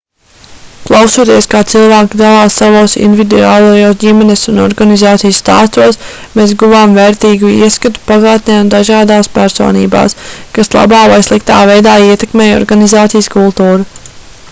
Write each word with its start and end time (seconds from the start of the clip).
klausoties 0.85 1.47
kā 1.49 1.59
cilvēki 1.71 2.19
dalās 2.21 2.55
savos 2.61 2.95
individuālajos 3.07 3.97
ģimenes 4.03 4.45
un 4.53 4.61
organizācijas 4.63 5.41
stāstos 5.43 5.99
mēs 6.39 6.55
guvām 6.63 6.95
vērtīgu 6.99 7.51
ieskatu 7.67 8.01
pagātnē 8.07 8.55
un 8.63 8.71
dažās 8.75 9.29
personībās 9.37 10.17
kas 10.57 10.73
labā 10.79 11.03
vai 11.13 11.19
sliktā 11.29 11.59
veidā 11.73 11.99
ietekmēja 12.07 12.57
organizācijas 12.63 13.31
kultūru 13.37 13.87